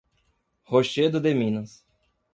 Rochedo 0.65 1.19
de 1.21 1.35
Minas 1.35 1.85